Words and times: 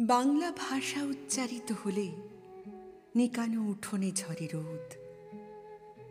বাংলা 0.00 0.52
ভাষা 0.56 1.02
উচ্চারিত 1.02 1.72
হলে 1.84 2.12
নিকানো 3.14 3.70
উঠোনে 3.70 4.12
ঝরে 4.12 4.48
রোদ। 4.52 4.94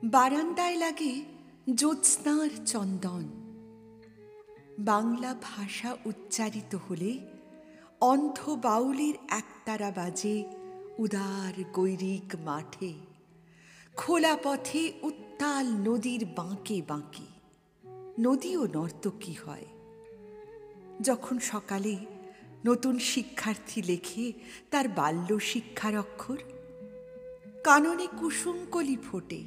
বারান্দায় 0.03 0.75
লাগে 0.75 1.23
জ্যোৎস্নার 1.75 2.49
চন্দন। 2.65 3.29
বাংলা 4.79 5.35
ভাষা 5.41 5.97
উচ্চারিত 6.05 6.77
হলে 6.89 7.19
অন্ধ 8.01 8.49
বাউলের 8.49 9.13
একতারা 9.29 9.91
বাজে 9.91 10.43
উদার 10.97 11.63
গৈরিক 11.73 12.35
মাঠে। 12.39 12.93
খোলা 13.95 14.37
পথে 14.43 14.93
উত্তাল 15.01 15.65
নদীর 15.65 16.25
বাঁকে 16.25 16.81
বাঁকে। 16.87 17.25
নদীও 18.19 18.67
নর্তকী 18.73 19.33
হয়। 19.45 19.65
যখন 21.01 21.39
সকালে 21.39 21.95
নতুন 22.65 22.99
শিক্ষার্থী 22.99 23.81
লেখে 23.81 24.33
তার 24.71 24.87
বাল্য 24.87 25.39
শিক্ষার 25.39 25.97
অক্ষর। 25.97 26.37
কাননে 27.63 28.07
কুসুমকলি 28.19 28.97
ফোটে। 29.11 29.43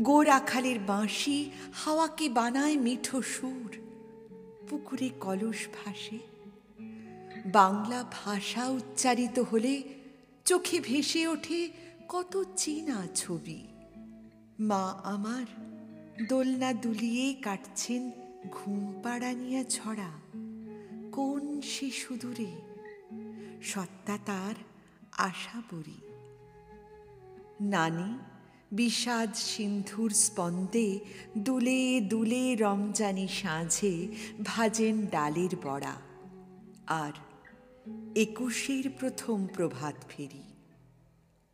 গোর 0.00 0.28
আখালের 0.28 0.78
বাঁশি 0.78 1.50
হাওয়াকে 1.74 2.28
বানায় 2.28 2.76
মিঠো 2.76 3.22
সুর। 3.22 3.76
পুকুরে 4.68 5.10
কলস 5.20 5.66
ভাসে। 5.66 6.18
বাংলা 7.46 8.04
ভাষা 8.12 8.68
উচ্চারিত 8.68 9.38
হলে 9.38 9.82
চোখে 10.44 10.80
ভেসে 10.80 11.26
ওঠে 11.26 11.68
কত 12.08 12.44
চেনা 12.56 13.06
ছবি। 13.14 13.66
মা 14.60 15.00
আমার 15.04 15.44
দোলনা 16.28 16.72
দুলিয়ে 16.72 17.34
কাটছেন 17.34 18.10
ঘুম 18.50 19.00
পাড়ানিয়া 19.02 19.64
ছড়া। 19.64 20.25
কোন 21.16 21.60
সে 21.60 21.90
সুদূরে 21.90 22.52
সত্তা 23.62 24.18
তার 24.26 24.54
আশা 25.16 25.62
বরি 25.72 26.00
নানি, 27.60 28.18
বিষাদ 28.72 29.34
সিন্ধুর 29.34 30.10
স্পন্দে 30.10 30.98
দুলে 31.38 32.00
দুলে 32.00 32.56
রমজানি 32.56 33.28
সাঁঝে 33.28 34.08
ভাজেন 34.44 35.06
ডালের 35.06 35.56
বড়া। 35.64 35.94
আর 36.86 37.12
একুশের 38.16 38.84
প্রথম 38.98 39.46
প্রভাত 39.46 39.94
ফেরি, 40.08 40.42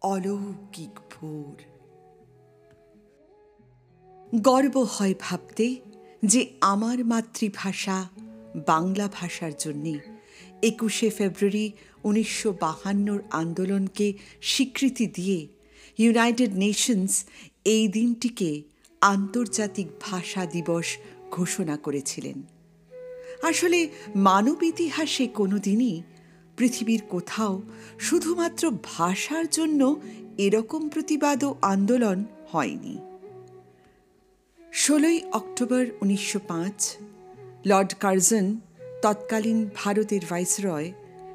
অলৌকিক 0.02 1.00
ভোর। 1.10 1.56
গর্ব 4.34 4.78
হয় 4.78 5.14
ভাবতে 5.20 5.76
যে 6.24 6.50
আমার 6.60 7.04
মাতৃভাষা 7.04 8.08
বাংলা 8.54 9.08
ভাষার 9.08 9.52
জন্যে 9.58 9.98
একুশে 10.62 11.10
ফেব্রুয়ারি 11.10 11.72
উনিশশো 12.04 12.52
বাহান্নর 12.60 13.20
আন্দোলনকে 13.30 14.12
স্বীকৃতি 14.42 15.06
দিয়ে 15.06 15.48
ইউনাইটেড 15.98 16.54
নেশনস 16.54 17.24
এই 17.64 17.88
দিনটিকে 17.88 18.62
আন্তর্জাতিক 19.00 19.86
ভাষা 20.00 20.46
দিবস 20.46 20.96
ঘোষণা 21.30 21.76
করেছিলেন। 21.76 22.42
আসলে 23.42 23.88
মানব 24.16 24.62
ইতিহাসে 24.62 25.26
কোনো 25.26 25.58
দিনই 25.58 26.02
পৃথিবীর 26.56 27.02
কোথাও 27.08 27.62
শুধুমাত্র 27.98 28.70
ভাষার 28.84 29.48
জন্য 29.50 30.00
এরকম 30.38 30.88
প্রতিবাদ 30.88 31.44
ও 31.44 31.54
আন্দোলন 31.62 32.24
হয়নি। 32.52 32.98
ষোলোই 34.72 35.20
অক্টোবর 35.32 35.86
উনিশশো 36.00 36.38
পাঁচ 36.48 36.96
লর্ড 37.66 37.94
কার্জন 38.00 38.60
তৎকালীন 39.02 39.70
ভারতের 39.74 40.20
ভাইসরয় 40.30 40.92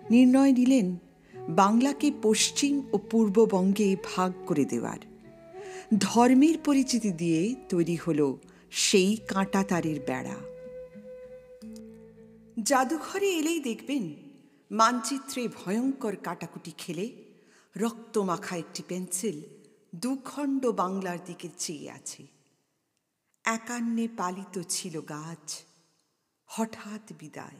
নির্ণয় 0.09 0.51
নিলেন 0.51 0.97
বাংলাকে 1.49 2.11
পশ্চিম 2.21 2.89
ও 2.93 2.97
পূর্ববঙ্গে 2.97 3.95
ভাগ 4.15 4.33
করে 4.45 4.65
দেওয়ার। 4.65 4.99
ধর্মের 5.97 6.57
পরিচিতি 6.65 7.11
দিয়ে 7.11 7.55
তৈরি 7.69 7.95
হল 7.95 8.35
সেই 8.71 9.15
কাঁটা 9.15 9.63
তারের 9.63 9.99
বেড়া। 9.99 10.37
জাদুঘরে 12.63 13.29
এলেই 13.29 13.59
দেখবেন 13.59 14.15
মানচিত্রে 14.71 15.47
ভয়ঙ্কর 15.47 16.15
কাটাকুটি 16.15 16.71
খেলে 16.77 17.23
রক্তমাখা 17.77 18.57
একটি 18.57 18.83
পেন্সিল 18.87 19.41
দুখণ্ড 19.95 20.65
বাংলার 20.65 21.17
দিকে 21.25 21.49
চেয়ে 21.57 21.91
আছে। 21.91 22.27
একান্নে 23.45 24.07
পালিত 24.17 24.61
ছিল 24.69 25.01
গাছ 25.01 25.66
হঠাৎ 26.47 27.13
বিদায়। 27.19 27.59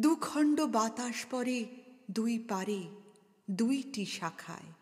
দুখণ্ড 0.00 0.60
বাতাস 0.60 1.26
পরে 1.30 1.66
দুই 2.10 2.38
পারে, 2.38 2.88
দুইটি 3.50 4.06
শাখায়। 4.06 4.72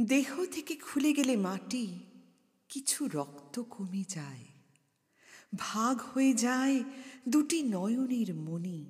দেহ 0.00 0.44
থেকে 0.44 0.76
খুলে 0.76 1.12
গেলে 1.12 1.36
মাটি, 1.36 1.98
কিছু 2.68 3.08
রক্ত 3.08 3.62
কমে 3.70 4.04
যায়। 4.08 4.44
ভাগ 5.58 6.00
হয়ে 6.00 6.34
যায় 6.34 6.84
দুটি 7.28 7.62
নয়নের 7.62 8.34
মনি 8.34 8.86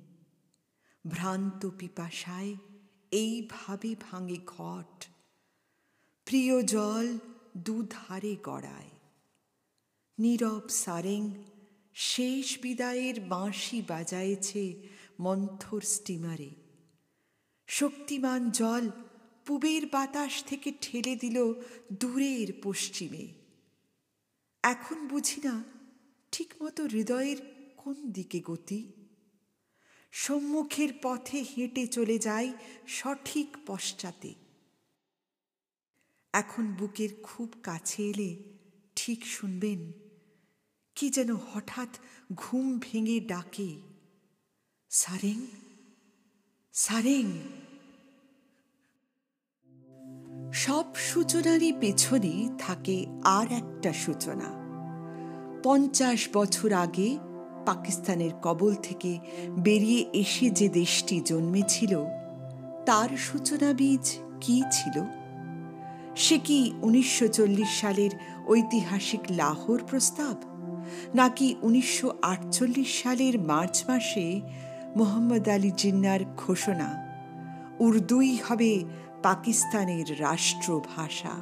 ভ্রান্ত 1.07 1.69
পিপাসায় 1.79 2.55
এইভাবে 3.11 3.95
ভাঙে 3.95 4.37
ঘট। 4.45 5.07
প্রিয় 6.25 6.63
জল 6.63 7.17
দুধারে 7.57 8.35
গড়ায়। 8.43 8.89
নীরব 10.19 10.67
সারেং 10.69 11.33
শেষ 11.95 12.59
বিদায়ের 12.61 13.19
বাঁশি 13.19 13.81
বাজায়েছে 13.81 14.89
মন্থর 15.19 15.81
স্টিমারে। 15.81 16.49
শক্তিমান 17.67 18.49
জল 18.49 18.89
পুবের 19.45 19.85
বাতাস 19.85 20.43
থেকে 20.43 20.73
ঠেলে 20.81 21.15
দিল 21.15 21.53
দূরের 21.93 22.47
পশ্চিমে। 22.63 23.27
এখন 24.63 25.07
বুঝি 25.07 25.41
না 25.43 25.63
ঠিকমতো 26.31 26.85
হৃদয়ের 26.85 27.37
কোন 27.77 28.11
দিকে 28.11 28.41
গতি। 28.45 28.91
সম্মুখের 30.11 30.89
পথে 31.01 31.45
হেঁটে 31.57 31.87
চলে 31.87 32.19
যাই 32.19 32.53
সঠিক 32.87 33.57
পশ্চাতে। 33.67 34.33
এখন 36.33 36.73
বুকের 36.73 37.09
খুব 37.23 37.53
কাছে 37.63 38.03
এলে 38.09 38.35
ঠিক 38.95 39.25
শুনবেন 39.25 40.02
কি 40.95 41.09
যেন 41.09 41.35
হঠাৎ 41.35 41.89
ঘুম 42.35 42.79
ভেঙে 42.81 43.19
ডাকে, 43.19 43.75
সারেং 44.89 45.41
সারেং। 46.73 47.31
সব 50.53 50.95
সূচনারই 50.95 51.73
পেছনে 51.79 52.49
থাকে 52.59 53.05
আর 53.23 53.51
একটা 53.51 53.93
সূচনা। 53.93 54.63
পঞ্চাশ 55.63 56.29
বছর 56.33 56.73
আগে 56.73 57.17
পাকিস্তানের 57.65 58.31
কবল 58.41 58.75
থেকে 58.75 59.19
বেরিয়ে 59.49 60.09
এসে 60.13 60.49
যে 60.49 60.69
দেশটি 60.69 61.21
জন্মেছিল, 61.21 62.05
তার 62.85 63.17
সূচনা 63.17 63.73
বীজ 63.73 64.17
কি 64.41 64.63
ছিল? 64.71 65.03
সে 66.15 66.37
কি 66.37 66.73
উনিশশো 66.81 67.27
চল্লিশ 67.27 67.81
সালের 67.81 68.11
ঐতিহাসিক 68.47 69.21
লাহোর 69.29 69.83
প্রস্তাব? 69.89 70.52
নাকি 71.15 71.55
উনিশশো 71.61 72.13
আটচল্লিশ 72.21 73.03
সালের 73.03 73.39
মার্চ 73.39 73.83
মাসে 73.87 74.41
মোহাম্মদ 74.95 75.49
আলী 75.49 75.71
জিন্নার 75.77 76.19
ঘোষণা? 76.37 76.89
উর্দুই 77.79 78.37
হবে 78.47 78.83
পাকিস্তানের 79.23 80.21
রাষ্ট্রভাষা। 80.21 81.35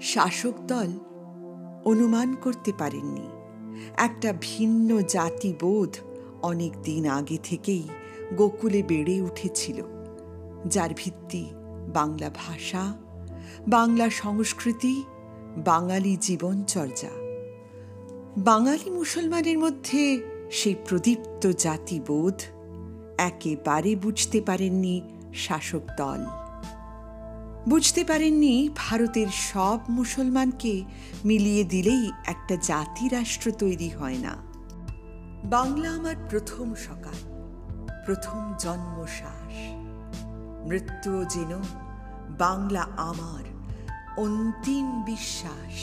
শাসক 0.00 0.54
দল 0.66 0.90
অনুমান 1.84 2.34
করতে 2.34 2.72
পারেননি। 2.78 3.28
একটা 3.96 4.34
ভিন্ন 4.40 5.00
জাতিবোধ 5.00 5.96
অনেক 6.42 6.82
দিন 6.82 7.06
আগে 7.06 7.38
থেকেই 7.44 7.88
গোকুলে 8.36 8.82
বেড়ে 8.82 9.20
উঠেছিল, 9.20 9.82
যার 10.66 10.90
ভিত্তি 10.96 11.50
বাংলা 11.88 12.30
ভাষা, 12.34 12.96
বাংলা 13.68 14.10
সংস্কৃতি 14.10 15.02
বাঙালি 15.56 16.16
জীবনচর্যা। 16.16 17.08
বাঙালি 18.38 18.90
মুসলমানের 18.90 19.58
মধ্যে 19.58 20.20
সেই 20.50 20.74
প্রদীপ্ত 20.88 21.50
জাতিবোধ 21.50 22.42
একেবারে 23.18 23.96
বুঝতে 23.96 24.40
পারেননি 24.40 25.02
শাসক 25.34 25.80
দল। 25.98 26.18
বুঝতে 27.68 28.04
পারেননি 28.04 28.68
ভারতের 28.76 29.26
সব 29.26 29.78
মুসলমানকে 29.88 30.84
মিলিয়ে 31.24 31.64
দিলেই 31.64 32.10
একটা 32.26 32.56
জাতি 32.56 33.08
রাষ্ট্র 33.08 33.52
তৈরি 33.52 33.88
হয় 33.88 34.18
না। 34.18 34.36
বাংলা 35.44 35.90
আমার 35.90 36.14
প্রথম 36.30 36.74
সকাল, 36.74 37.30
প্রথম 38.06 38.54
জন্মশ্বাস। 38.58 39.52
মৃত্যুও 40.68 41.24
যেন 41.24 41.62
বাংলা 42.38 42.86
আমার 42.96 43.59
অন্তিম 44.20 45.02
বিশ্বাস। 45.02 45.76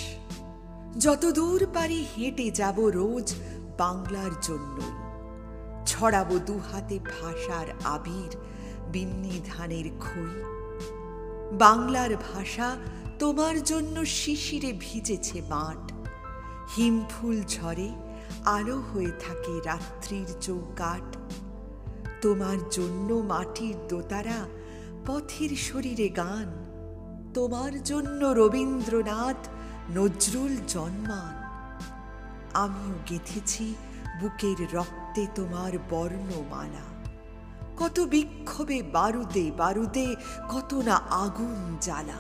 যত 0.97 1.25
দূর 1.25 1.67
পারি 1.73 2.05
হেঁটে 2.17 2.51
যাব 2.51 2.87
রোজ 2.87 3.33
বাংলার 3.77 4.31
জন্যই 4.41 4.91
ছড়াবো 5.85 6.39
দু 6.39 6.59
হাতে 6.71 6.99
ভাষার 6.99 7.67
আবির 7.83 8.37
বিন্নি 8.91 9.41
ধানের 9.47 9.85
খই। 9.99 10.43
বাংলার 11.57 12.09
ভাষা 12.15 12.77
তোমার 13.19 13.63
জন্য 13.63 14.05
শিশিরে 14.05 14.73
ভিজেছে 14.79 15.41
মাঠ। 15.49 15.91
হিমফুল 16.75 17.43
ঝরে, 17.47 17.89
আলো 18.45 18.83
হয়ে 18.93 19.11
থাকে 19.19 19.59
রাত্রির 19.65 20.29
চৌকাট 20.41 21.17
তোমার 22.21 22.57
জন্য 22.71 23.13
মাটির 23.13 23.75
দোতারা 23.87 24.39
পথের 25.05 25.49
শরীরে 25.49 26.09
গান। 26.09 26.66
তোমার 27.33 27.83
জন্য 27.83 28.25
রবীন্দ্রনাথ 28.25 29.47
নজরুল 29.95 30.57
জন্মান। 30.67 31.47
আমিও 32.53 32.95
গেঁথেছি 33.09 33.75
বুকের 34.21 34.73
রক্তে 34.73 35.27
তোমার 35.35 35.71
বর্ণমালা। 35.89 36.97
কত 37.77 37.99
বিক্ষোভে 37.99 38.83
বারুদে 38.83 39.51
বারুদে, 39.57 40.15
কত 40.49 40.73
না 40.73 40.95
আগুন 40.95 41.77
জ্বালা। 41.81 42.19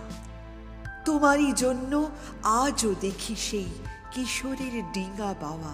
তোমারই 1.05 1.51
জন্য 1.51 2.09
আজও 2.43 2.95
দেখি 3.01 3.35
সেই 3.35 3.65
কিশোরের 4.11 4.91
ডিঙা 4.91 5.33
বাওয়া। 5.41 5.73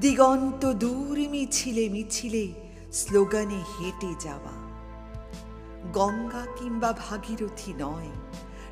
দিগন্ত 0.00 0.72
দূর 0.72 1.28
মিছিলে 1.30 1.88
মিছিলে 1.88 2.52
স্লোগানে 2.92 3.62
হেঁটে 3.78 4.14
যাওয়া। 4.20 4.59
গঙ্গা 5.92 6.46
কিংবা 6.56 6.92
ভাগীরথী 6.92 7.72
নয়। 7.78 8.10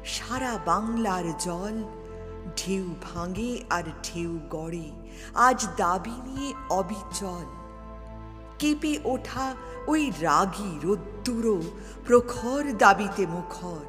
সারা 0.04 0.58
বাংলার 0.66 1.24
জল 1.38 1.84
ঢেউ 2.56 2.94
ভাঙে 3.02 3.64
আর 3.70 3.82
ঢেউ 4.02 4.38
গড়ে। 4.50 4.90
আজ 5.34 5.68
দাবি 5.76 6.10
নিয়ে 6.10 6.54
অবিচল। 6.70 7.44
কেঁপে 8.58 8.98
ওঠা 9.04 9.54
ওই 9.86 10.12
রাগী 10.20 10.78
রোদ্দুরো 10.82 11.62
প্রখর 12.06 12.64
দাবিতে 12.78 13.26
মুখর। 13.26 13.84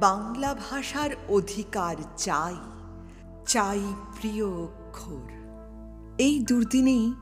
বাংলা 0.00 0.54
ভাষার 0.54 1.10
অধিকার 1.28 1.96
চাই 2.16 2.56
চাই 3.46 3.80
প্রিয় 4.20 4.46
অক্ষর। 4.46 5.30
এই 6.18 6.40
দুর্দিনেই 6.40 7.12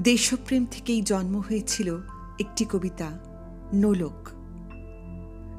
দেশপ্রেম 0.00 0.66
থেকেই 0.70 1.02
জন্ম 1.02 1.42
হয়েছিল 1.48 1.98
একটি 2.40 2.64
কবিতা। 2.64 3.31
নোলক। 3.74 4.28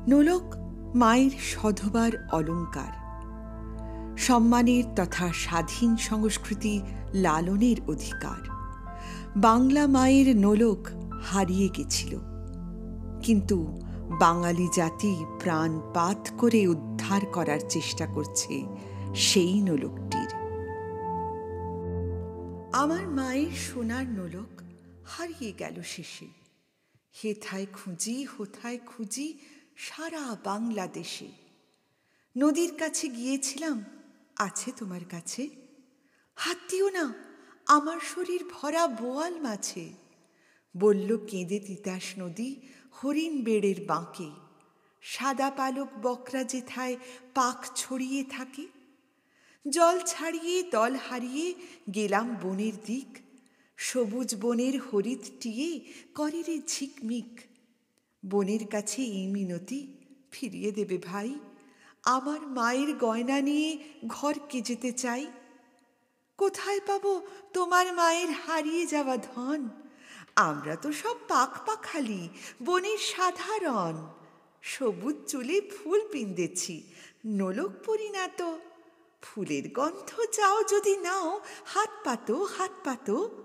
নোলক 0.07 0.55
মায়ের 0.95 1.31
সধবার 1.39 2.11
অলঙ্কার। 2.31 3.03
সম্মানের 4.17 4.83
তথা 4.95 5.33
স্বাধীন 5.33 5.97
সংস্কৃতি 5.97 6.81
লালনের 7.13 7.75
অধিকার। 7.87 8.47
বাংলা 9.37 9.87
মায়ের 9.87 10.35
নোলক 10.35 10.87
হারিয়ে 11.23 11.69
গেছিল। 11.69 12.19
কিন্তু 13.23 13.81
বাঙালি 14.19 14.67
জাতি 14.75 15.25
প্রাণপাত 15.39 16.27
করে 16.37 16.67
উদ্ধার 16.67 17.25
করার 17.25 17.59
চেষ্টা 17.69 18.05
করছে 18.05 18.65
সেই 19.15 19.61
নোলকটির। 19.61 20.33
আমার 22.73 23.07
মায়ের 23.07 23.51
সোনার 23.51 24.05
নোলক 24.05 24.61
হারিয়ে 25.05 25.53
গেল 25.59 25.81
শেষে। 25.85 26.42
হেথায় 27.21 27.65
খুঁজি, 27.73 28.23
হোথায় 28.23 28.77
খুঁজি 28.85 29.37
সারা 29.77 30.37
বাংলাদেশে। 30.43 31.27
নদীর 32.37 32.75
কাছে 32.77 33.07
গিয়েছিলাম, 33.07 33.83
আছে 34.35 34.71
তোমার 34.77 35.05
কাছে? 35.11 35.49
হাত 36.35 36.57
দিও 36.69 36.89
না, 36.89 37.13
আমার 37.67 37.99
শরীর 37.99 38.43
ভরা 38.53 38.87
বোয়াল 38.87 39.41
মাছে। 39.41 39.93
বলল, 40.77 41.25
কেঁদে 41.27 41.59
তিতাস 41.59 42.13
নদী 42.19 42.55
হরিণ 42.91 43.43
বেড়ের 43.43 43.85
বাঁকে। 43.87 44.31
সাদা 45.01 45.51
পালক 45.51 45.87
বকরা 46.01 46.43
যেথায় 46.43 46.95
পাক 47.33 47.65
ছড়িয়ে 47.75 48.23
থাকে। 48.23 48.67
জল 49.69 49.99
ছাড়িয়ে 50.05 50.63
দল 50.63 50.95
হারিয়ে 50.95 51.53
গেলাম 51.95 52.35
বনের 52.41 52.73
দিক 52.85 53.22
সবুজ 53.77 54.35
বনের 54.35 54.81
হরিৎ 54.81 55.31
টিয়ে 55.39 55.81
করে 56.15 56.43
রে 56.43 56.59
ঝিকমিক। 56.67 57.41
বনের 58.25 58.67
কাছে 58.67 59.01
এই 59.01 59.27
মিনতি, 59.27 59.93
ফিরিয়ে 60.31 60.71
দেবে 60.71 60.97
ভাই। 60.97 61.39
আমার 62.03 62.41
মায়ের 62.41 62.95
গয়না 62.95 63.41
নিয়ে 63.41 63.77
ঘরকে 64.07 64.61
যেতে 64.61 64.91
চাই। 64.91 65.27
কোথায় 66.37 66.79
পাবো 66.87 67.21
তোমার 67.53 67.93
মায়ের 67.93 68.31
হারিয়ে 68.31 68.85
যাওয়া 68.85 69.17
ধন? 69.17 69.69
আমরা 70.35 70.75
তো 70.75 70.91
সব 70.91 71.15
পাক 71.27 71.49
পাখালি 71.65 72.29
বনের 72.63 72.97
সাধারণ। 72.97 74.07
সবুজ 74.61 75.15
চুলে 75.27 75.61
ফুল 75.61 76.01
পিন্দেছি, 76.11 76.83
নোলক 77.25 77.71
পরি 77.85 78.09
না 78.09 78.27
তো। 78.27 78.59
ফুলের 79.21 79.69
গন্ধ 79.69 80.21
চাও 80.31 80.63
যদি 80.63 80.97
নাও, 80.97 81.41
হাত 81.65 81.89
পাতো 82.03 82.43
হাত 82.57 82.71
পাতো। 82.83 83.43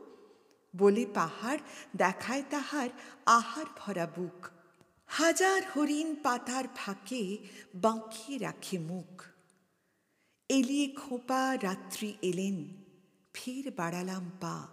বলে 0.74 1.06
পাহাড়, 1.06 1.58
দেখায় 1.96 2.42
তাহার 2.50 2.88
আহার 3.26 3.66
ভরা 3.78 4.06
বুক। 4.06 4.48
হাজার 5.06 5.62
হরিণ 5.74 6.14
পাতার 6.14 6.64
ফাঁকে 6.76 7.38
বাঁকিয়ে 7.74 8.38
রাখে 8.38 8.78
মুখ। 8.78 9.22
এলিয়ে 10.48 10.94
খোপা 10.94 11.56
রাত্রি 11.62 12.16
এলেন, 12.22 12.74
ফের 13.34 13.72
বাড়ালাম 13.76 14.30
পা। 14.40 14.68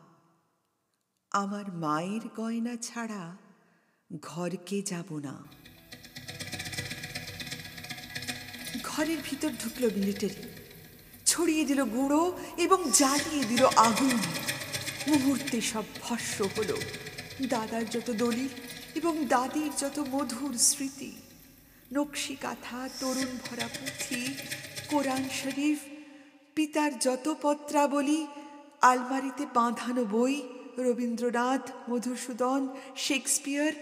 আমার 1.32 1.72
মায়ের 1.72 2.22
গয়না 2.36 2.76
ছাড়া 2.76 3.38
ঘরকে 4.22 4.82
যাব 4.82 5.10
না। 5.18 5.36
ঘরের 8.84 9.18
ভিতর 9.26 9.50
ঢুকলো 9.64 9.88
মিলিটারি 9.96 10.44
ছড়িয়ে 11.26 11.66
দিল 11.66 11.84
গুঁড়ো 11.86 12.38
এবং 12.58 12.92
জ্বালিয়ে 12.92 13.44
দিল 13.46 13.66
আগুন। 13.66 14.18
মুহূর্তে 15.08 15.58
সব 15.62 15.86
ভস্য 16.02 16.38
হলো। 16.58 16.78
দাদার 17.50 17.86
যত 17.90 18.10
দলিল 18.24 18.52
এবং 18.96 19.14
দাদির 19.26 19.72
যত 19.78 20.00
মধুর 20.00 20.54
স্মৃতি। 20.70 21.12
নকশি 21.94 22.36
কাঁথা, 22.36 22.90
তরুণ 23.00 23.32
ভরা 23.46 23.68
পুঁথি, 23.68 24.22
কোরআন 24.88 25.24
শরীফ, 25.42 25.80
পিতার 26.56 26.92
যত 27.00 27.36
পত্রাবলী, 27.42 28.28
আলমারিতে 28.82 29.46
বাঁধানো 29.54 30.04
বই, 30.06 30.36
রবীন্দ্রনাথ, 30.78 31.72
মধুসূদন, 31.90 32.62
শেক্সপিয়ার, 32.98 33.74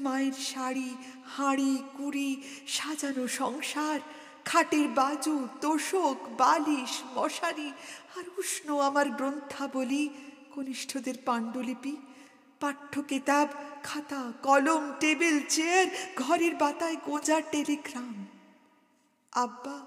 মায়ের 0.00 0.32
শাড়ি, 0.32 0.90
হাঁড়ি, 1.36 1.78
কুড়ি, 1.98 2.30
সাজানো 2.66 3.28
সংসার, 3.28 4.00
খাটের 4.44 4.88
বাজু, 4.88 5.48
তোষক, 5.60 6.18
বালিশ, 6.38 6.92
মশারি, 7.16 7.70
আর 8.16 8.24
উষ্ণ 8.38 8.78
আমার 8.80 9.10
গ্রন্থাবলী 9.10 10.08
কনিষ্ঠদের 10.54 11.14
পাণ্ডুলিপি 11.24 11.96
পাঠ্য 12.60 13.02
কিতাব 13.02 13.48
খাতা, 13.82 14.32
কলম, 14.42 14.92
টেবিল, 15.00 15.40
চেয়ার, 15.48 15.86
ঘরের 16.16 16.54
বাতায় 16.54 16.96
গোজার 17.04 17.42
টেলিগ্রাম। 17.50 18.26
আব্বা, 19.32 19.78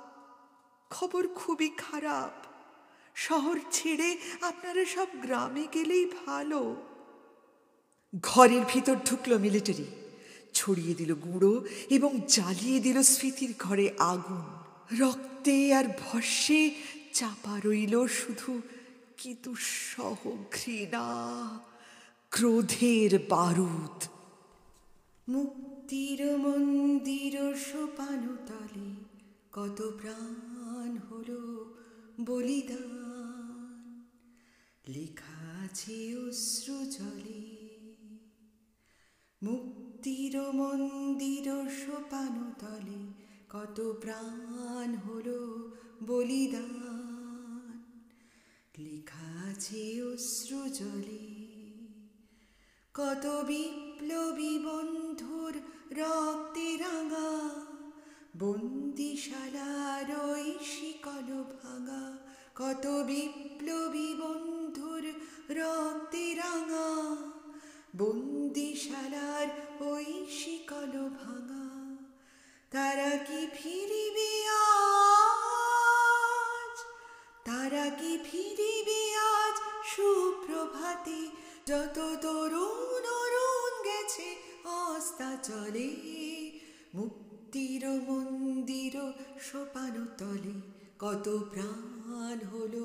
খবর 0.89 1.27
খুবই 1.27 1.69
খারাপ। 1.77 2.45
শহর 3.15 3.59
ছেড়ে 3.71 4.17
আপনারা 4.41 4.85
সব 4.85 5.07
গ্রামে 5.21 5.67
গেলেই 5.73 6.05
ভালো। 6.25 6.75
ঘরের 8.21 8.63
ভিতর 8.67 8.95
ঢুকলো 9.05 9.37
মিলিটারি। 9.37 9.85
ছড়িয়ে 10.53 10.93
দিল 10.93 11.15
গুঁড়ো 11.15 11.65
এবং 11.89 12.21
জ্বালিয়ে 12.27 12.79
দিল 12.79 13.01
স্মৃতির 13.01 13.53
ঘরে 13.59 13.87
আগুন। 13.99 14.43
রক্তে 14.99 15.73
আর 15.73 15.83
ভস্যে 15.99 16.61
চাপা 17.13 17.59
রইল 17.65 18.07
শুধু 18.07 18.61
কি 19.17 19.35
দুঃসহ 19.43 20.15
ঘৃণা 20.51 21.05
ক্রোধের 22.29 23.19
বারুদ। 23.29 24.03
মুক্তির 25.29 26.37
মন্দির 26.37 27.55
সোপানো 27.55 28.35
তলে 28.47 28.95
কত 29.51 29.97
প্রাণ 30.01 30.97
হল 30.97 31.29
বলিদান। 32.21 34.05
লেখা 34.87 35.63
আছে 35.63 36.17
অশ্রু 36.27 36.85
জলে। 36.91 37.55
মুক্তির 39.43 40.37
মন্দির 40.37 41.69
সোপানো 41.69 42.51
তলে 42.59 43.13
কত 43.49 43.97
প্রাণ 44.01 44.95
হল 44.95 45.27
বলিদান। 46.03 47.04
লেখা 48.79 49.49
আছে 49.51 50.03
অশ্রু 50.03 50.69
জলে। 50.69 51.45
কত 52.93 53.43
বিপ্লবী 53.47 54.59
বন্ধুর 54.59 55.53
রক্তে 55.97 56.77
রাঙা, 56.77 57.49
বন্দিশালার 58.39 60.19
ওই 60.29 60.53
শিকল 60.65 61.43
ভাঙা। 61.43 62.17
কত 62.55 62.87
বিপ্লবী 62.87 64.13
বন্ধুর 64.13 65.13
রক্তে 65.49 66.35
রাঙা, 66.35 67.15
বন্দিশালার 67.97 69.47
ওই 69.83 70.25
শিকল 70.29 71.09
ভাঙা। 71.09 71.95
তারা 72.71 73.17
কি 73.17 73.47
ফিরিবে 73.53 74.47
আজ? 74.47 74.85
তারা 77.45 77.89
কি 77.89 78.17
ফিরিবে 78.31 78.64
যত 81.69 82.17
তরুণ 82.21 83.03
অরুণ 83.21 83.73
গেছে 83.83 84.35
অস্তা 84.63 85.37
চলে। 85.43 85.89
মুক্তির 86.93 87.89
মন্দির 87.89 88.93
সোপানো 89.41 90.05
তলে 90.17 90.61
কত 90.99 91.49
প্রাণ 91.53 92.47
হলো 92.47 92.83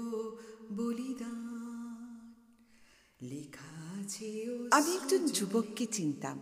বলিদান। 0.72 2.34
লেখা 3.22 4.00
আছে 4.00 4.46
আমি 4.70 4.94
একজন 4.94 5.26
যুবককে 5.26 5.86
চিনতাম। 5.86 6.40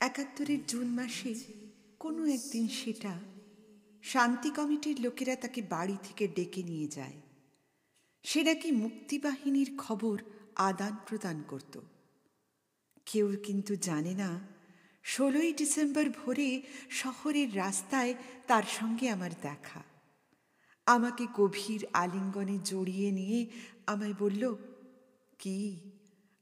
একাত্তরের 0.00 0.66
জুন 0.66 0.86
মাসে 0.86 1.34
কোনো 1.98 2.26
একদিন 2.26 2.68
সেটা 2.68 3.20
শান্তি 4.02 4.50
কমিটির 4.50 5.00
লোকেরা 5.00 5.36
তাকে 5.36 5.62
বাড়ি 5.62 5.96
থেকে 6.02 6.28
ডেকে 6.28 6.62
নিয়ে 6.62 6.88
যায়। 6.88 7.20
সে 8.22 8.42
নাকি 8.42 8.72
মুক্তিবাহিনীর 8.72 9.70
খবর 9.78 10.22
আদান 10.58 10.96
প্রদান 11.06 11.42
করত। 11.48 11.80
কেউ 13.06 13.36
কিন্তু 13.44 13.76
জানে 13.76 14.14
না, 14.14 14.40
ষোলোই 15.04 15.52
ডিসেম্বর 15.52 16.08
ভোরে 16.08 16.62
শহরের 16.90 17.56
রাস্তায় 17.56 18.14
তার 18.46 18.62
সঙ্গে 18.62 19.10
আমার 19.10 19.30
দেখা। 19.42 19.82
আমাকে 20.86 21.26
গভীর 21.34 21.86
আলিঙ্গনে 21.92 22.58
জড়িয়ে 22.64 23.10
নিয়ে 23.10 23.50
আমায় 23.86 24.14
বলল, 24.18 24.56
কি, 25.38 25.90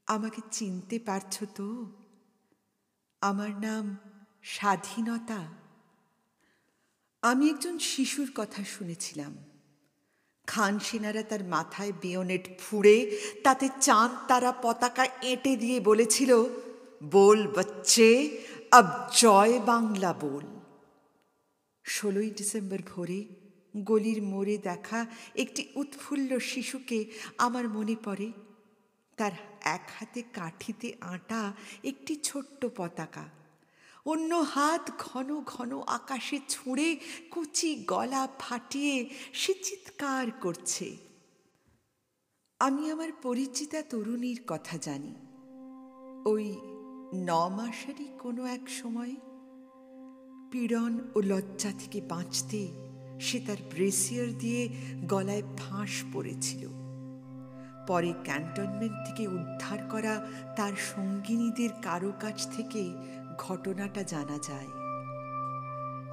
আমাকে 0.06 0.42
চিনতে 0.50 0.98
পারছ 0.98 1.44
তো? 1.54 1.92
আমার 3.20 3.60
নাম 3.60 3.96
স্বাধীনতা। 4.42 5.46
আমি 7.22 7.50
একজন 7.50 7.78
শিশুর 7.78 8.30
কথা 8.34 8.64
শুনেছিলাম। 8.64 9.45
খান 10.46 10.78
সেনারা 10.78 11.22
তার 11.22 11.44
মাথায় 11.44 11.92
বেয়নেট 12.02 12.44
ফুঁড়ে, 12.60 12.96
তাতে 13.44 13.68
চাঁদ 13.80 14.10
তারা 14.28 14.52
পতাকা 14.52 15.04
এঁটে 15.22 15.56
দিয়ে 15.56 15.80
বলেছিল, 15.80 16.44
বল 17.10 17.46
বচ্চে, 17.46 18.10
আব 18.70 18.84
জয় 19.16 19.60
বাংলা 19.60 20.12
বল। 20.12 20.46
ষোলোই 21.84 22.30
ডিসেম্বর 22.30 22.78
ভোরে 22.94 23.24
গলির 23.76 24.22
মোড়ে 24.22 24.58
দেখা 24.58 25.06
একটি 25.34 25.62
উৎফুল্ল 25.74 26.38
শিশুকে 26.38 27.04
আমার 27.38 27.68
মনে 27.68 27.96
পড়ে, 28.04 28.32
তার 29.16 29.32
এক 29.64 29.84
হাতে 29.98 30.22
কাঠিতে 30.34 30.92
আটা 31.00 31.52
একটি 31.84 32.16
ছোট্ট 32.22 32.66
পতাকা। 32.76 33.24
অন্য 34.06 34.34
হাত 34.34 34.90
ঘন 34.98 35.42
ঘন 35.46 35.80
আকাশে 35.86 36.40
ছুঁড়ে 36.48 36.96
কুচি 37.30 37.84
গলা 37.86 38.28
ফাটিয়ে 38.38 39.10
সে 39.32 39.54
চিৎকার 39.54 40.26
করছে। 40.40 40.96
আমি 42.60 42.90
আমার 42.90 43.08
পরিচিতা 43.22 43.82
তরুণীর 43.82 44.40
কথা 44.46 44.78
জানি। 44.82 45.14
ওই 46.26 46.56
ন 47.14 47.48
মাসেরই 47.48 48.08
কোনো 48.18 48.44
এক 48.44 48.68
সময় 48.70 49.14
পীড়ন 50.52 51.00
ও 51.14 51.20
লজ্জা 51.20 51.72
থেকে 51.78 52.00
বাঁচতে 52.00 52.68
সে 53.20 53.40
তার 53.40 53.56
ব্রেসিয়ার 53.70 54.38
দিয়ে 54.38 54.68
গলায় 55.08 55.42
ফাঁস 55.58 56.04
পড়েছিল। 56.12 56.68
পরে 57.86 58.14
ক্যান্টনমেন্ট 58.22 59.06
থেকে 59.06 59.28
উদ্ধার 59.28 59.78
করা 59.90 60.26
তার 60.56 60.72
সঙ্গিনীদের 60.96 61.70
কারও 61.82 62.12
কাছ 62.20 62.56
থেকে 62.56 62.82
ঘটনাটা 63.38 64.02
জানা 64.02 64.38
যায়। 64.38 64.66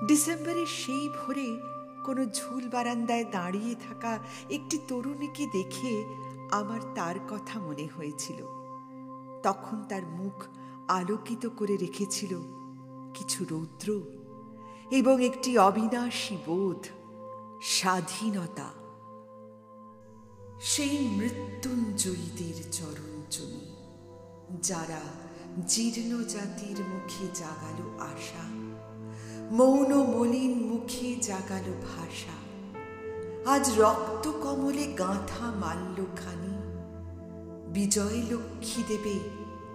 ডিসেম্বরের 0.07 0.65
সেই 0.65 1.09
ভোরে 1.09 1.57
কোনো 2.05 2.25
ঝুল 2.25 2.69
বারান্দায় 2.69 3.25
দাঁড়িয়ে 3.31 3.75
থাকা 3.75 4.19
একটি 4.49 4.79
তরুণীকে 4.87 5.47
দেখে 5.53 6.05
আমার 6.51 6.79
তার 6.95 7.15
কথা 7.29 7.59
মনে 7.59 7.87
হয়েছিল। 7.97 8.45
তখন 9.43 9.83
তার 9.89 10.03
মুখ 10.03 10.43
আলোকিত 10.87 11.49
করে 11.57 11.77
রেখেছিল 11.77 12.39
কিছু 13.13 13.45
রৌদ্র 13.51 14.01
এবং 14.91 15.25
একটি 15.25 15.57
অবিনাশী 15.57 16.37
বোধ, 16.45 16.85
স্বাধীনতা। 17.61 18.71
সেই 20.61 21.07
মৃত্যুঞ্জয়ীদের 21.07 22.71
চরণ 22.71 22.93
চরণচুনি 23.31 23.75
যারা 24.61 25.01
জীর্ণ 25.62 26.24
জাতির 26.24 26.79
মুখে 26.83 27.25
জাগালো 27.33 27.98
আশা, 28.00 28.45
মৌন 29.51 29.93
মলিন 29.93 30.53
মুখে 30.67 31.15
জাগালো 31.15 31.74
ভাষা। 31.74 32.38
আজ 33.51 33.79
রক্ত 33.79 34.27
কমলে 34.27 34.93
গাঁথা 34.93 35.45
মাল্যখানি 35.45 36.53
বিজয় 37.72 38.22
লক্ষ্মী 38.31 38.83
দেবে 38.88 39.19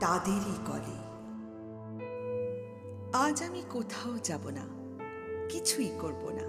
তাদেরই 0.00 0.58
কলে। 0.66 0.96
আজ 3.12 3.42
আমি 3.42 3.62
কোথাও 3.70 4.18
যাব 4.24 4.48
না, 4.48 4.64
কিছুই 5.48 5.90
করব 6.00 6.30
না। 6.30 6.46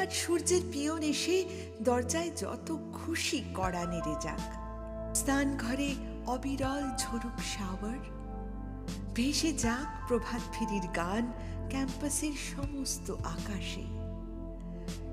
আর 0.00 0.06
সূর্যের 0.10 0.62
পিয়ন 0.72 1.02
এসে 1.02 1.44
দরজায় 1.82 2.30
যত 2.36 2.76
খুশি 2.92 3.44
কড়া 3.54 3.84
নেড়ে 3.84 4.14
যাক। 4.20 4.42
স্নান 5.16 5.56
ঘরে 5.56 5.94
অবিরল 6.26 6.82
ঝরুক 6.98 7.38
শাওয়ার 7.58 8.21
ভেসে 9.14 9.52
যাক 9.52 10.08
প্রভাত 10.08 10.40
ফেরির 10.52 10.86
গান 10.96 11.32
ক্যাম্পাসের 11.68 12.32
সমস্ত 12.56 13.10
আকাশে। 13.10 13.84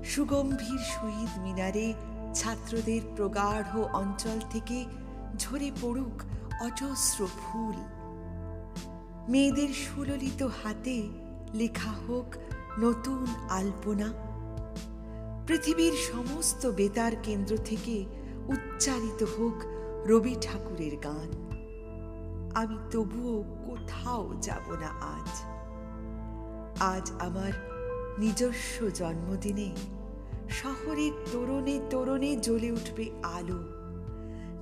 সুগম্ভীর 0.04 0.78
শহীদ 0.78 1.42
মিনারে 1.42 1.94
ছাত্রদের 2.34 3.00
প্রগাঢ় 3.16 3.82
অঞ্চল 3.92 4.40
থেকে 4.50 4.84
ঝরে 5.38 5.70
পড়ুক 5.82 6.22
অজস্র 6.62 7.26
ফুল। 7.26 7.74
মেয়েদের 9.28 9.68
সুললিত 9.68 10.42
হাতে 10.42 11.08
লেখা 11.54 11.90
হোক 11.90 12.34
নতুন 12.78 13.26
আলপনা। 13.48 14.12
পৃথিবীর 15.46 15.92
সমস্ত 15.92 16.66
বেতার 16.66 17.12
কেন্দ্র 17.22 17.56
থেকে 17.64 18.04
উচ্চারিত 18.46 19.22
হোক 19.22 19.62
রবি 20.06 20.36
ঠাকুরের 20.42 20.96
গান। 20.96 21.49
আমি 22.54 22.78
তবুও 22.90 23.44
কোথাও 23.66 24.34
যাব 24.40 24.72
না 24.72 24.86
আজ। 24.86 25.42
আজ 26.80 27.12
আমার 27.18 27.52
নিজস্ব 28.18 28.90
জন্মদিনে 28.90 29.72
শহরের 30.50 31.12
তোরণে 31.32 31.80
তোরণে 31.90 32.36
জ্বলে 32.36 32.72
উঠবে 32.72 33.10
আলো। 33.22 33.58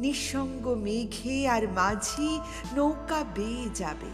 নিঃসঙ্গ 0.00 0.68
মেঘে 0.68 1.48
আর 1.48 1.68
মাঝি 1.68 2.40
নৌকা 2.76 3.24
বেয়ে 3.34 3.68
যাবে। 3.74 4.10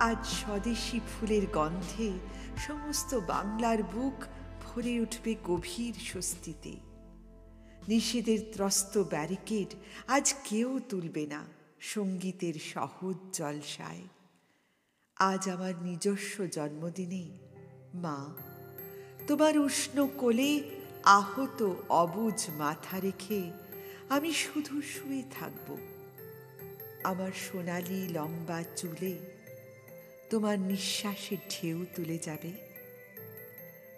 আজ 0.00 0.26
স্বদেশী 0.26 1.00
ফুলের 1.00 1.46
গন্ধে 1.52 2.12
সমস্ত 2.66 3.14
বাংলার 3.14 3.82
বুক 3.82 4.24
ভরে 4.64 5.00
উঠবে 5.00 5.34
গভীর 5.44 5.94
স্বস্তিতে। 5.94 6.76
নিষেধের 7.88 8.38
ত্রস্ত 8.52 8.98
ব্যারিকেড 8.98 9.74
আজ 10.06 10.34
কেউ 10.44 10.80
তুলবে 10.88 11.26
না। 11.26 11.55
সঙ্গীতের 11.80 12.54
সহজ 12.54 13.16
জলসায়। 13.32 14.02
আজ 15.16 15.48
আমার 15.48 15.74
নিজস্ব 15.82 16.46
জন্মদিনে, 16.46 17.38
মা, 17.94 18.34
তোমার 19.26 19.58
উষ্ণ 19.58 20.08
কোলে 20.16 20.70
আহত 21.04 21.74
অবুজ 21.88 22.46
মাথা 22.50 23.00
রেখে 23.00 23.50
আমি 24.08 24.32
শুধু 24.32 24.82
শুয়ে 24.82 25.22
থাকব। 25.30 25.76
আমার 27.04 27.30
সোনালি 27.32 28.08
লম্বা 28.08 28.62
চুলে 28.76 29.18
তোমার 30.30 30.58
নিঃশ্বাসের 30.58 31.38
ঢেউ 31.50 31.86
তুলে 31.96 32.18
যাবে। 32.18 32.52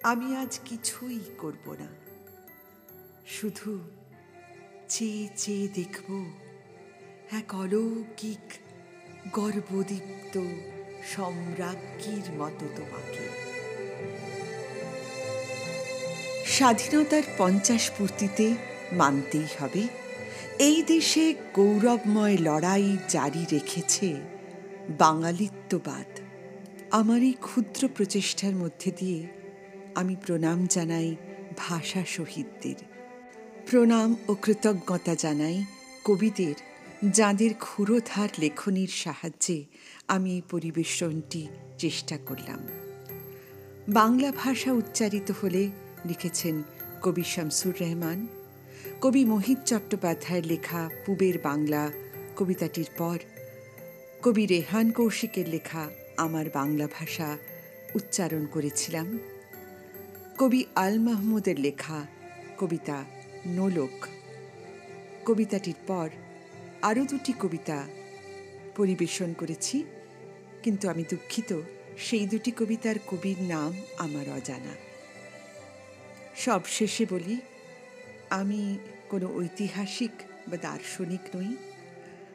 আমি 0.02 0.36
আজ 0.36 0.60
কিছুই 0.64 1.20
করব 1.38 1.72
না। 1.72 1.86
শুধু 3.26 3.80
চেয়ে 4.88 5.28
চেয়ে 5.36 5.68
দেখব 5.68 6.32
এক 7.32 7.54
অলৌকিক 7.54 8.52
গর্বদীপ্ত 9.32 10.40
সম্রাজ্ঞীর 11.14 12.32
মতো 12.32 12.66
তোমাকে। 12.76 13.24
স্বাধীনতার 16.46 17.22
পঞ্চাশ 17.38 17.90
পূর্তিতে 17.98 18.54
মানতেই 18.92 19.46
হবে। 19.58 19.82
এই 20.58 20.82
দেশে 20.82 21.34
গৌরবময় 21.54 22.36
লড়াই 22.38 22.96
জারি 23.08 23.46
রেখেছে 23.52 24.16
বাঙালিত্ববাদ। 24.98 26.20
আমার 26.90 27.22
এই 27.22 27.32
ক্ষুদ্র 27.32 27.88
প্রচেষ্টার 27.96 28.54
মধ্যে 28.54 28.92
দিয়ে 28.96 29.26
আমি 29.94 30.16
প্রণাম 30.26 30.66
জানাই 30.70 31.16
ভাষা 31.56 32.04
শহীদদের। 32.06 32.74
প্রণাম 33.70 34.16
ও 34.28 34.34
কৃতজ্ঞতা 34.34 35.14
জানাই 35.14 35.64
কবিদের 36.04 36.54
যাঁদের 37.02 37.54
ক্ষুরোধার 37.54 38.28
লেখনীর 38.38 38.88
সাহায্যে 38.88 39.64
আমি 40.08 40.34
এই 40.34 40.42
পরিবেশনটি 40.50 41.46
চেষ্টা 41.78 42.18
করলাম। 42.26 42.66
বাংলা 43.88 44.32
ভাষা 44.32 44.72
উচ্চারিত 44.72 45.30
হলে 45.30 45.70
লিখেছেন 46.06 46.62
কবি 47.02 47.22
শামসুর 47.22 47.74
রহমান, 47.80 48.26
কবি 49.00 49.24
মোহিত 49.24 49.58
চট্টোপাধ্যায়ের 49.66 50.46
লেখা 50.46 50.90
পুবের 51.06 51.38
বাংলা 51.38 51.90
কবিতাটির 52.36 52.86
পর 52.98 53.18
কবি 54.22 54.46
রেহান 54.46 54.90
কৌশিকের 54.90 55.48
লেখা 55.48 55.90
আমার 56.16 56.46
বাংলা 56.54 56.88
ভাষা 56.98 57.38
উচ্চারণ 57.94 58.46
করেছিলাম। 58.46 59.18
কবি 60.38 60.64
আল 60.74 60.98
মাহমুদের 60.98 61.58
লেখা 61.60 62.06
কবিতা 62.58 63.04
নোলক 63.46 64.06
কবিতাটির 65.26 65.74
পর 65.86 66.08
আরও 66.82 67.04
দুটি 67.04 67.32
কবিতা 67.32 67.86
পরিবেশন 68.76 69.32
করেছি, 69.32 69.84
কিন্তু 70.62 70.88
আমি 70.88 71.04
দুঃখিত 71.10 71.60
সেই 71.96 72.26
দুটি 72.26 72.50
কবিতার 72.50 72.98
কবির 73.06 73.42
নাম 73.42 73.72
আমার 73.98 74.28
অজানা। 74.28 74.74
সব 76.36 76.60
শেষে 76.66 77.06
বলি, 77.10 77.40
আমি 78.30 78.78
কোনো 79.08 79.26
ঐতিহাসিক 79.26 80.10
বা 80.48 80.56
দার্শনিক 80.56 81.36
নই। 81.36 81.56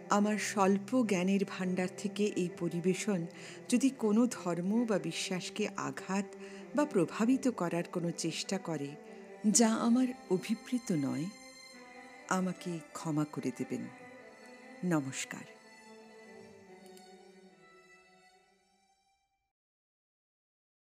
আমার 0.09 0.37
স্বল্প 0.37 1.05
জ্ঞানের 1.05 1.45
ভাণ্ডার 1.45 1.87
থেকে 1.97 2.23
এই 2.23 2.49
পরিবেশন 2.59 3.25
যদি 3.69 3.89
কোনো 3.89 4.27
ধর্ম 4.27 4.85
বা 4.85 4.97
বিশ্বাসকে 4.99 5.69
আঘাত 5.77 6.25
বা 6.75 6.85
প্রভাবিত 6.85 7.47
করার 7.47 7.83
কোনো 7.91 8.11
চেষ্টা 8.11 8.57
করে, 8.57 8.89
যা 9.51 9.67
আমার 9.67 10.07
অভিপ্রেত 10.31 10.91
নয়, 10.91 11.25
আমাকে 12.29 12.79
ক্ষমা 12.93 13.25
করে 13.31 13.51
দেবেন। 13.57 14.02
নমস্কার। 14.83 15.52